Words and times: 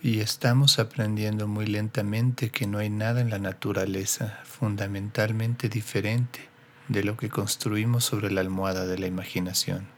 Y 0.00 0.20
estamos 0.20 0.78
aprendiendo 0.78 1.48
muy 1.48 1.66
lentamente 1.66 2.50
que 2.50 2.66
no 2.66 2.78
hay 2.78 2.88
nada 2.88 3.20
en 3.20 3.30
la 3.30 3.38
naturaleza 3.38 4.40
fundamentalmente 4.44 5.68
diferente 5.68 6.40
de 6.86 7.02
lo 7.02 7.16
que 7.16 7.28
construimos 7.28 8.04
sobre 8.04 8.30
la 8.30 8.40
almohada 8.40 8.86
de 8.86 8.98
la 8.98 9.06
imaginación. 9.08 9.88